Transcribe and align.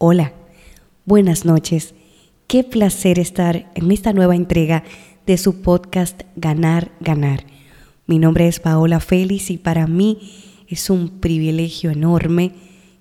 Hola, 0.00 0.32
buenas 1.06 1.44
noches. 1.44 1.92
Qué 2.46 2.62
placer 2.62 3.18
estar 3.18 3.68
en 3.74 3.90
esta 3.90 4.12
nueva 4.12 4.36
entrega 4.36 4.84
de 5.26 5.36
su 5.38 5.60
podcast 5.60 6.22
Ganar, 6.36 6.92
Ganar. 7.00 7.44
Mi 8.06 8.20
nombre 8.20 8.46
es 8.46 8.60
Paola 8.60 9.00
Félix 9.00 9.50
y 9.50 9.58
para 9.58 9.88
mí 9.88 10.62
es 10.68 10.88
un 10.88 11.18
privilegio 11.18 11.90
enorme 11.90 12.52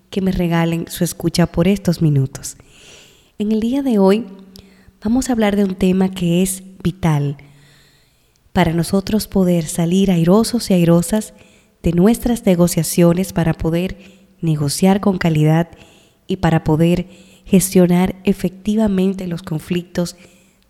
que 0.09 0.21
me 0.21 0.31
regalen 0.31 0.87
su 0.87 1.03
escucha 1.03 1.45
por 1.45 1.67
estos 1.67 2.01
minutos. 2.01 2.57
En 3.37 3.51
el 3.51 3.59
día 3.59 3.83
de 3.83 3.99
hoy 3.99 4.25
vamos 5.03 5.29
a 5.29 5.33
hablar 5.33 5.55
de 5.55 5.65
un 5.65 5.75
tema 5.75 6.09
que 6.09 6.41
es 6.41 6.63
vital 6.81 7.37
para 8.53 8.73
nosotros 8.73 9.27
poder 9.27 9.65
salir 9.65 10.09
airosos 10.09 10.71
y 10.71 10.73
airosas 10.73 11.35
de 11.83 11.91
nuestras 11.91 12.43
negociaciones 12.43 13.33
para 13.33 13.53
poder 13.53 13.99
negociar 14.41 14.99
con 14.99 15.19
calidad 15.19 15.69
y 15.75 15.96
para 16.35 16.65
poder 16.65 17.07
gestionar 17.45 18.15
efectivamente 18.25 19.25
los 19.27 19.41
conflictos 19.41 20.17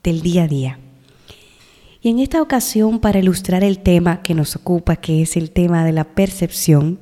del 0.04 0.22
día 0.22 0.44
a 0.44 0.48
día. 0.48 0.80
Y 2.02 2.10
en 2.10 2.20
esta 2.20 2.42
ocasión, 2.42 3.00
para 3.00 3.20
ilustrar 3.20 3.64
el 3.64 3.80
tema 3.80 4.22
que 4.22 4.36
nos 4.36 4.56
ocupa, 4.56 4.98
que 4.98 5.24
es 5.24 5.36
el 5.36 5.50
tema 5.50 5.84
de 5.84 5.92
la 5.92 6.04
percepción, 6.04 7.00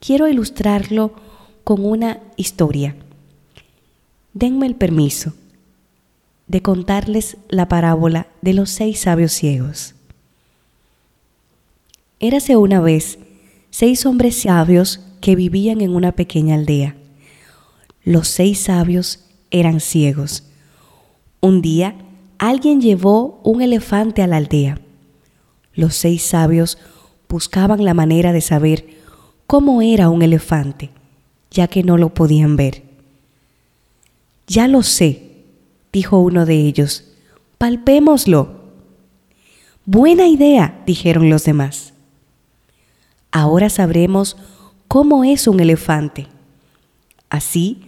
quiero 0.00 0.26
ilustrarlo 0.26 1.12
con 1.64 1.84
una 1.84 2.20
historia. 2.36 2.96
Denme 4.32 4.66
el 4.66 4.74
permiso 4.74 5.34
de 6.46 6.62
contarles 6.62 7.36
la 7.48 7.68
parábola 7.68 8.28
de 8.40 8.54
los 8.54 8.70
seis 8.70 9.00
sabios 9.00 9.32
ciegos. 9.32 9.94
Érase 12.20 12.56
una 12.56 12.80
vez 12.80 13.18
seis 13.70 14.06
hombres 14.06 14.42
sabios 14.42 15.00
que 15.20 15.36
vivían 15.36 15.82
en 15.82 15.94
una 15.94 16.12
pequeña 16.12 16.54
aldea. 16.54 16.96
Los 18.08 18.28
seis 18.28 18.60
sabios 18.60 19.20
eran 19.50 19.80
ciegos. 19.80 20.44
Un 21.40 21.60
día 21.60 21.94
alguien 22.38 22.80
llevó 22.80 23.38
un 23.44 23.60
elefante 23.60 24.22
a 24.22 24.26
la 24.26 24.38
aldea. 24.38 24.80
Los 25.74 25.94
seis 25.94 26.22
sabios 26.22 26.78
buscaban 27.28 27.84
la 27.84 27.92
manera 27.92 28.32
de 28.32 28.40
saber 28.40 28.86
cómo 29.46 29.82
era 29.82 30.08
un 30.08 30.22
elefante, 30.22 30.88
ya 31.50 31.68
que 31.68 31.82
no 31.82 31.98
lo 31.98 32.14
podían 32.14 32.56
ver. 32.56 32.82
Ya 34.46 34.68
lo 34.68 34.82
sé, 34.82 35.44
dijo 35.92 36.18
uno 36.18 36.46
de 36.46 36.54
ellos, 36.66 37.04
palpémoslo. 37.58 38.62
Buena 39.84 40.28
idea, 40.28 40.82
dijeron 40.86 41.28
los 41.28 41.44
demás. 41.44 41.92
Ahora 43.32 43.68
sabremos 43.68 44.38
cómo 44.88 45.24
es 45.24 45.46
un 45.46 45.60
elefante. 45.60 46.26
Así, 47.28 47.84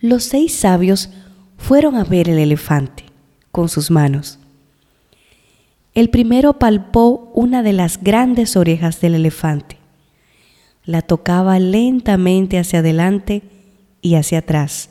los 0.00 0.24
seis 0.24 0.54
sabios 0.54 1.10
fueron 1.58 1.96
a 1.96 2.04
ver 2.04 2.28
el 2.28 2.38
elefante 2.38 3.04
con 3.52 3.68
sus 3.68 3.90
manos. 3.90 4.38
El 5.94 6.08
primero 6.08 6.58
palpó 6.58 7.30
una 7.34 7.62
de 7.62 7.72
las 7.72 8.02
grandes 8.02 8.56
orejas 8.56 9.00
del 9.00 9.14
elefante. 9.14 9.76
La 10.84 11.02
tocaba 11.02 11.58
lentamente 11.58 12.58
hacia 12.58 12.78
adelante 12.78 13.42
y 14.00 14.14
hacia 14.14 14.38
atrás. 14.38 14.90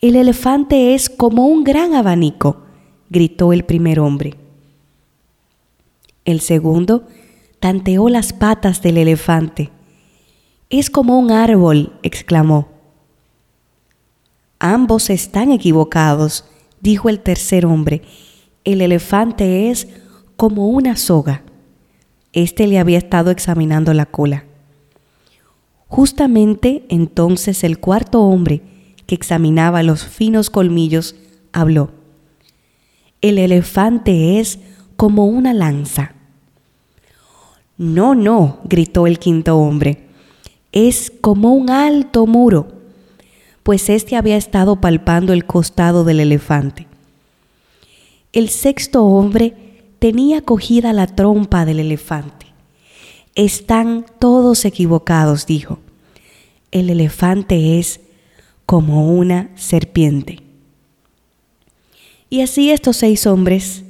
El 0.00 0.16
elefante 0.16 0.94
es 0.94 1.08
como 1.08 1.46
un 1.46 1.64
gran 1.64 1.94
abanico, 1.94 2.66
gritó 3.08 3.52
el 3.52 3.64
primer 3.64 4.00
hombre. 4.00 4.34
El 6.24 6.40
segundo 6.40 7.06
tanteó 7.60 8.08
las 8.08 8.32
patas 8.32 8.82
del 8.82 8.98
elefante. 8.98 9.70
Es 10.70 10.90
como 10.90 11.18
un 11.18 11.30
árbol, 11.30 11.92
exclamó. 12.02 12.71
Ambos 14.64 15.10
están 15.10 15.50
equivocados, 15.50 16.44
dijo 16.80 17.08
el 17.08 17.18
tercer 17.18 17.66
hombre. 17.66 18.02
El 18.62 18.80
elefante 18.80 19.70
es 19.70 19.88
como 20.36 20.68
una 20.68 20.96
soga. 20.96 21.42
Este 22.32 22.68
le 22.68 22.78
había 22.78 22.98
estado 22.98 23.32
examinando 23.32 23.92
la 23.92 24.06
cola. 24.06 24.44
Justamente 25.88 26.84
entonces 26.90 27.64
el 27.64 27.80
cuarto 27.80 28.22
hombre, 28.22 28.62
que 29.06 29.16
examinaba 29.16 29.82
los 29.82 30.06
finos 30.06 30.48
colmillos, 30.48 31.16
habló. 31.52 31.90
El 33.20 33.38
elefante 33.38 34.38
es 34.38 34.60
como 34.96 35.26
una 35.26 35.52
lanza. 35.54 36.14
No, 37.78 38.14
no, 38.14 38.60
gritó 38.62 39.08
el 39.08 39.18
quinto 39.18 39.58
hombre, 39.58 40.06
es 40.70 41.12
como 41.20 41.52
un 41.52 41.68
alto 41.68 42.28
muro, 42.28 42.81
pues 43.62 43.88
éste 43.88 44.16
había 44.16 44.36
estado 44.36 44.80
palpando 44.80 45.32
el 45.32 45.44
costado 45.44 46.04
del 46.04 46.20
elefante. 46.20 46.86
El 48.32 48.48
sexto 48.48 49.04
hombre 49.04 49.54
tenía 49.98 50.42
cogida 50.42 50.92
la 50.92 51.06
trompa 51.06 51.64
del 51.64 51.78
elefante. 51.78 52.46
Están 53.34 54.04
todos 54.18 54.64
equivocados, 54.64 55.46
dijo. 55.46 55.78
El 56.70 56.90
elefante 56.90 57.78
es 57.78 58.00
como 58.66 59.12
una 59.12 59.50
serpiente. 59.54 60.40
Y 62.30 62.40
así 62.40 62.70
estos 62.70 62.96
seis 62.96 63.26
hombres 63.26 63.84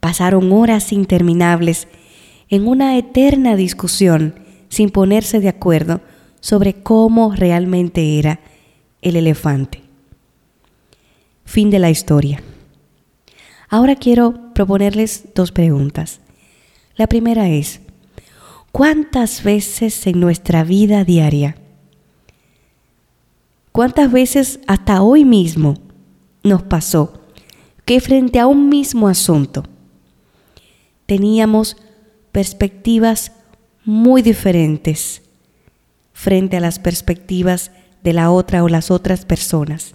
pasaron 0.00 0.52
horas 0.52 0.92
interminables 0.92 1.86
en 2.50 2.66
una 2.66 2.98
eterna 2.98 3.56
discusión 3.56 4.34
sin 4.68 4.90
ponerse 4.90 5.40
de 5.40 5.48
acuerdo 5.48 6.00
sobre 6.40 6.74
cómo 6.74 7.32
realmente 7.34 8.18
era 8.18 8.40
el 9.04 9.16
elefante. 9.16 9.82
Fin 11.44 11.70
de 11.70 11.78
la 11.78 11.90
historia. 11.90 12.42
Ahora 13.68 13.94
quiero 13.94 14.52
proponerles 14.54 15.26
dos 15.34 15.52
preguntas. 15.52 16.20
La 16.96 17.06
primera 17.06 17.48
es, 17.48 17.80
¿cuántas 18.72 19.44
veces 19.44 20.06
en 20.06 20.20
nuestra 20.20 20.64
vida 20.64 21.04
diaria, 21.04 21.56
cuántas 23.72 24.10
veces 24.10 24.60
hasta 24.66 25.02
hoy 25.02 25.24
mismo 25.24 25.74
nos 26.42 26.62
pasó 26.62 27.20
que 27.84 28.00
frente 28.00 28.40
a 28.40 28.46
un 28.46 28.68
mismo 28.68 29.08
asunto 29.08 29.64
teníamos 31.06 31.76
perspectivas 32.32 33.32
muy 33.84 34.22
diferentes 34.22 35.22
frente 36.12 36.56
a 36.56 36.60
las 36.60 36.78
perspectivas 36.78 37.70
de 38.04 38.12
la 38.12 38.30
otra 38.30 38.62
o 38.62 38.68
las 38.68 38.90
otras 38.90 39.24
personas. 39.24 39.94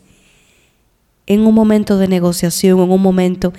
En 1.27 1.41
un 1.41 1.53
momento 1.53 1.97
de 1.97 2.07
negociación, 2.07 2.79
en 2.79 2.91
un 2.91 3.01
momento 3.01 3.53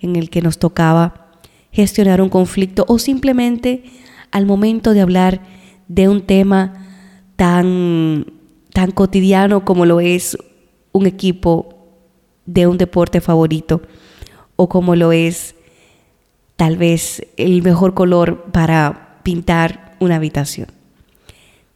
en 0.00 0.14
el 0.16 0.30
que 0.30 0.40
nos 0.40 0.58
tocaba 0.58 1.26
gestionar 1.72 2.22
un 2.22 2.28
conflicto 2.28 2.84
o 2.88 2.98
simplemente 2.98 3.84
al 4.30 4.46
momento 4.46 4.94
de 4.94 5.00
hablar 5.00 5.42
de 5.88 6.08
un 6.08 6.22
tema 6.22 6.86
tan, 7.34 8.32
tan 8.72 8.92
cotidiano 8.92 9.64
como 9.64 9.84
lo 9.84 10.00
es 10.00 10.38
un 10.92 11.06
equipo 11.06 11.76
de 12.46 12.66
un 12.66 12.78
deporte 12.78 13.20
favorito 13.20 13.82
o 14.54 14.68
como 14.68 14.94
lo 14.94 15.12
es 15.12 15.56
tal 16.54 16.76
vez 16.76 17.26
el 17.36 17.62
mejor 17.62 17.94
color 17.94 18.44
para 18.52 19.18
pintar 19.24 19.96
una 19.98 20.16
habitación. 20.16 20.68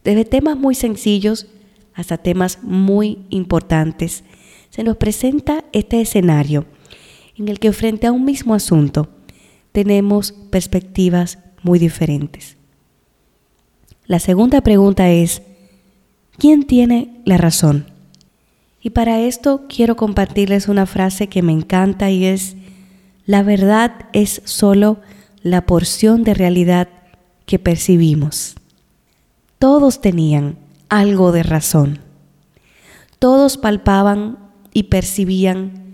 Desde 0.03 0.25
temas 0.25 0.57
muy 0.57 0.73
sencillos 0.73 1.47
hasta 1.93 2.17
temas 2.17 2.59
muy 2.63 3.19
importantes, 3.29 4.23
se 4.69 4.83
nos 4.83 4.97
presenta 4.97 5.65
este 5.73 6.01
escenario 6.01 6.65
en 7.37 7.49
el 7.49 7.59
que 7.59 7.73
frente 7.73 8.07
a 8.07 8.11
un 8.11 8.25
mismo 8.25 8.53
asunto 8.53 9.09
tenemos 9.71 10.33
perspectivas 10.49 11.39
muy 11.63 11.79
diferentes. 11.79 12.57
La 14.05 14.19
segunda 14.19 14.61
pregunta 14.61 15.09
es, 15.09 15.41
¿quién 16.37 16.65
tiene 16.65 17.21
la 17.25 17.37
razón? 17.37 17.85
Y 18.81 18.89
para 18.91 19.19
esto 19.21 19.65
quiero 19.69 19.95
compartirles 19.95 20.67
una 20.67 20.85
frase 20.85 21.27
que 21.27 21.41
me 21.41 21.51
encanta 21.51 22.09
y 22.09 22.25
es, 22.25 22.55
la 23.25 23.43
verdad 23.43 24.07
es 24.13 24.41
solo 24.45 24.99
la 25.43 25.65
porción 25.65 26.23
de 26.23 26.33
realidad 26.33 26.89
que 27.45 27.59
percibimos. 27.59 28.55
Todos 29.59 30.01
tenían 30.01 30.57
algo 30.91 31.31
de 31.31 31.41
razón. 31.41 31.99
Todos 33.17 33.57
palpaban 33.57 34.37
y 34.73 34.83
percibían 34.83 35.85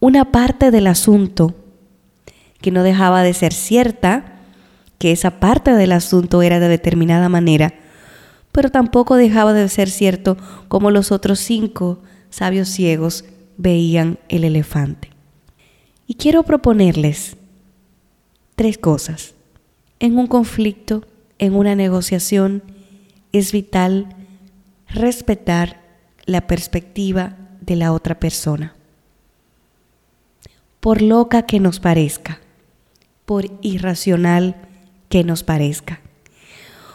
una 0.00 0.32
parte 0.32 0.70
del 0.70 0.88
asunto 0.88 1.54
que 2.60 2.72
no 2.72 2.82
dejaba 2.82 3.22
de 3.22 3.32
ser 3.32 3.52
cierta, 3.52 4.40
que 4.98 5.12
esa 5.12 5.38
parte 5.38 5.72
del 5.74 5.92
asunto 5.92 6.42
era 6.42 6.58
de 6.58 6.68
determinada 6.68 7.28
manera, 7.28 7.74
pero 8.50 8.70
tampoco 8.70 9.14
dejaba 9.14 9.52
de 9.52 9.68
ser 9.68 9.88
cierto 9.88 10.36
como 10.66 10.90
los 10.90 11.12
otros 11.12 11.38
cinco 11.38 12.00
sabios 12.28 12.68
ciegos 12.68 13.24
veían 13.56 14.18
el 14.28 14.42
elefante. 14.42 15.10
Y 16.08 16.14
quiero 16.14 16.42
proponerles 16.42 17.36
tres 18.56 18.76
cosas. 18.76 19.34
En 20.00 20.18
un 20.18 20.26
conflicto, 20.26 21.04
en 21.38 21.54
una 21.54 21.76
negociación, 21.76 22.62
es 23.38 23.52
vital 23.52 24.08
respetar 24.88 25.80
la 26.24 26.46
perspectiva 26.46 27.36
de 27.60 27.76
la 27.76 27.92
otra 27.92 28.18
persona. 28.18 28.74
Por 30.80 31.02
loca 31.02 31.42
que 31.42 31.60
nos 31.60 31.80
parezca, 31.80 32.40
por 33.24 33.46
irracional 33.62 34.56
que 35.08 35.24
nos 35.24 35.42
parezca. 35.42 36.00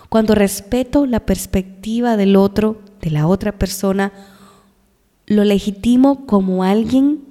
Cuando 0.10 0.36
respeto 0.36 1.06
la 1.06 1.22
perspectiva 1.22 2.18
del 2.18 2.36
otro, 2.36 2.82
de 3.02 3.12
la 3.12 3.28
otra 3.28 3.54
persona, 3.54 4.12
lo 5.26 5.44
legitimo 5.44 6.26
como 6.26 6.64
alguien 6.64 7.22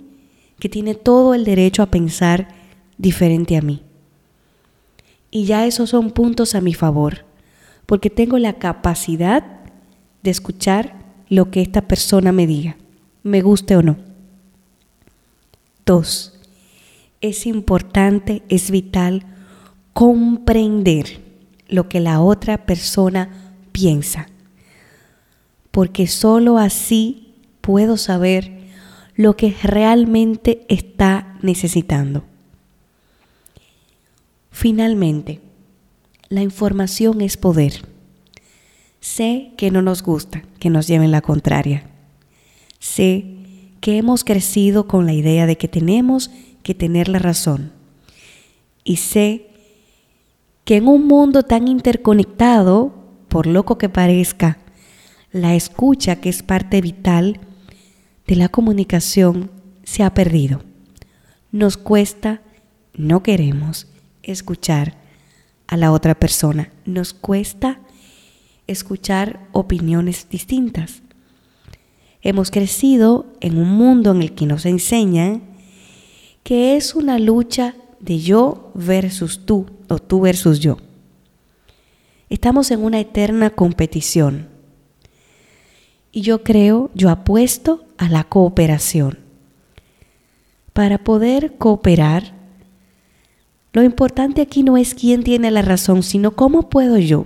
que 0.59 0.69
tiene 0.69 0.95
todo 0.95 1.35
el 1.35 1.45
derecho 1.45 1.83
a 1.83 1.91
pensar 1.91 2.49
diferente 2.97 3.57
a 3.57 3.62
mí. 3.62 3.83
Y 5.31 5.45
ya 5.45 5.67
esos 5.67 5.91
son 5.91 6.11
puntos 6.11 6.55
a 6.55 6.61
mi 6.61 6.75
favor, 6.75 7.25
porque 7.91 8.09
tengo 8.09 8.39
la 8.39 8.53
capacidad 8.53 9.45
de 10.23 10.31
escuchar 10.31 10.95
lo 11.29 11.51
que 11.51 11.61
esta 11.61 11.89
persona 11.89 12.31
me 12.31 12.47
diga, 12.47 12.77
me 13.25 13.43
guste 13.43 13.75
o 13.75 13.83
no. 13.83 13.97
Dos, 15.85 16.39
es 17.21 17.47
importante, 17.47 18.45
es 18.49 18.71
vital 18.71 19.27
comprender 19.93 21.21
lo 21.67 21.89
que 21.89 21.99
la 21.99 22.21
otra 22.21 22.65
persona 22.65 23.57
piensa, 23.73 24.29
porque 25.73 26.07
sólo 26.07 26.59
así 26.59 27.35
puedo 27.61 27.97
saber 27.97 28.53
lo 29.17 29.35
que 29.35 29.53
realmente 29.65 30.65
está 30.69 31.37
necesitando. 31.43 32.23
Finalmente, 34.53 35.41
la 36.31 36.43
información 36.43 37.21
es 37.23 37.37
poder. 37.37 37.85
Sé 39.00 39.50
que 39.56 39.73
no 39.73 39.82
nos 39.82 40.05
gusta 40.05 40.44
que 40.61 40.71
nos 40.71 40.87
lleven 40.87 41.11
la 41.11 41.23
contraria. 41.23 41.91
Sé 42.79 43.25
que 43.81 43.99
hemos 43.99 44.23
crecido 44.23 44.87
con 44.87 45.06
la 45.06 45.12
idea 45.12 45.47
de 45.47 45.56
que 45.56 45.67
tenemos 45.67 46.31
que 46.62 46.75
tener 46.75 47.09
la 47.09 47.19
razón. 47.19 47.73
Y 48.85 48.97
sé 48.97 49.49
que 50.65 50.77
en 50.77 50.87
un 50.87 51.09
mundo 51.09 51.43
tan 51.43 51.67
interconectado, 51.67 52.94
por 53.29 53.49
loco 53.49 53.76
que 53.76 53.88
parezca, 53.88 54.59
la 55.33 55.56
escucha, 55.56 56.21
que 56.21 56.29
es 56.29 56.44
parte 56.44 56.81
vital 56.81 57.41
de 58.29 58.37
la 58.37 58.49
comunicación, 58.49 59.50
se 59.83 60.05
ha 60.05 60.15
perdido. 60.15 60.62
Nos 61.50 61.76
cuesta, 61.76 62.41
no 62.94 63.25
queremos 63.25 63.88
escuchar 64.23 65.00
a 65.71 65.77
la 65.77 65.93
otra 65.93 66.17
persona. 66.17 66.69
Nos 66.85 67.15
cuesta 67.15 67.81
escuchar 68.67 69.47
opiniones 69.53 70.29
distintas. 70.29 71.01
Hemos 72.23 72.51
crecido 72.51 73.27
en 73.41 73.57
un 73.57 73.71
mundo 73.71 74.11
en 74.11 74.21
el 74.21 74.35
que 74.35 74.47
nos 74.47 74.67
enseñan 74.67 75.43
que 76.43 76.77
es 76.77 76.97
una 76.97 77.21
lucha 77.21 77.77
de 78.01 78.19
yo 78.19 78.73
versus 78.75 79.47
tú 79.47 79.67
o 79.89 80.01
tú 80.01 80.21
versus 80.21 80.59
yo. 80.59 80.77
Estamos 82.29 82.73
en 82.73 82.83
una 82.83 82.99
eterna 82.99 83.51
competición. 83.51 84.49
Y 86.11 86.23
yo 86.23 86.43
creo, 86.43 86.91
yo 86.95 87.11
apuesto 87.11 87.85
a 87.97 88.09
la 88.09 88.25
cooperación. 88.25 89.21
Para 90.73 90.99
poder 90.99 91.57
cooperar, 91.59 92.40
lo 93.73 93.83
importante 93.83 94.43
aquí 94.43 94.63
no 94.63 94.77
es 94.77 94.95
quién 94.95 95.23
tiene 95.23 95.51
la 95.51 95.63
razón, 95.63 96.03
sino 96.03 96.33
cómo 96.33 96.69
puedo 96.69 96.99
yo, 96.99 97.25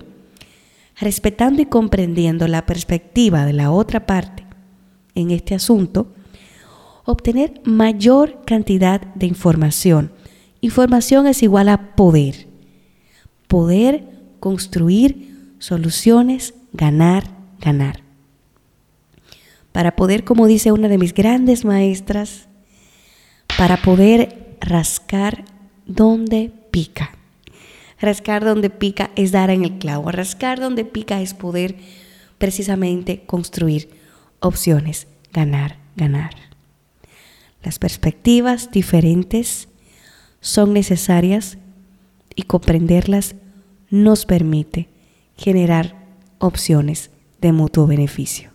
respetando 1.00 1.62
y 1.62 1.66
comprendiendo 1.66 2.48
la 2.48 2.66
perspectiva 2.66 3.44
de 3.46 3.52
la 3.52 3.70
otra 3.70 4.06
parte 4.06 4.44
en 5.14 5.30
este 5.30 5.54
asunto, 5.54 6.12
obtener 7.04 7.60
mayor 7.64 8.40
cantidad 8.44 9.00
de 9.14 9.26
información. 9.26 10.12
Información 10.60 11.26
es 11.26 11.42
igual 11.42 11.68
a 11.68 11.94
poder 11.94 12.54
poder 13.54 14.04
construir 14.40 15.54
soluciones, 15.60 16.54
ganar, 16.72 17.24
ganar. 17.60 18.02
Para 19.70 19.94
poder, 19.94 20.24
como 20.24 20.48
dice 20.48 20.72
una 20.72 20.88
de 20.88 20.98
mis 20.98 21.14
grandes 21.14 21.64
maestras, 21.64 22.48
para 23.56 23.76
poder 23.76 24.56
rascar 24.60 25.44
donde 25.86 26.52
pica. 26.70 27.10
Rascar 28.00 28.44
donde 28.44 28.70
pica 28.70 29.10
es 29.16 29.32
dar 29.32 29.50
en 29.50 29.64
el 29.64 29.78
clavo. 29.78 30.10
Rascar 30.10 30.60
donde 30.60 30.84
pica 30.84 31.20
es 31.20 31.34
poder 31.34 31.76
precisamente 32.38 33.22
construir 33.26 33.88
opciones, 34.40 35.06
ganar, 35.32 35.78
ganar. 35.96 36.34
Las 37.62 37.78
perspectivas 37.78 38.70
diferentes 38.70 39.68
son 40.40 40.74
necesarias 40.74 41.56
y 42.34 42.42
comprenderlas 42.42 43.36
nos 43.90 44.26
permite 44.26 44.88
generar 45.36 45.96
opciones 46.38 47.10
de 47.40 47.52
mutuo 47.52 47.86
beneficio. 47.86 48.50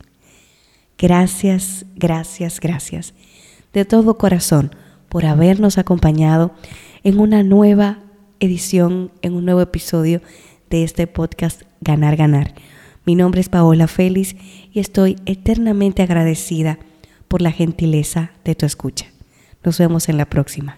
Gracias, 0.97 1.85
gracias, 1.95 2.59
gracias 2.59 3.13
de 3.73 3.85
todo 3.85 4.17
corazón 4.17 4.75
por 5.09 5.25
habernos 5.25 5.77
acompañado 5.77 6.51
en 7.03 7.19
una 7.19 7.43
nueva 7.43 7.99
edición, 8.39 9.11
en 9.21 9.33
un 9.33 9.45
nuevo 9.45 9.61
episodio 9.61 10.21
de 10.69 10.83
este 10.83 11.07
podcast 11.07 11.63
Ganar, 11.81 12.15
Ganar. 12.15 12.53
Mi 13.05 13.15
nombre 13.15 13.41
es 13.41 13.49
Paola 13.49 13.87
Félix 13.87 14.35
y 14.71 14.79
estoy 14.79 15.15
eternamente 15.25 16.01
agradecida 16.03 16.79
por 17.27 17.41
la 17.41 17.51
gentileza 17.51 18.31
de 18.43 18.55
tu 18.55 18.65
escucha. 18.65 19.07
Nos 19.63 19.77
vemos 19.77 20.09
en 20.09 20.17
la 20.17 20.25
próxima. 20.25 20.77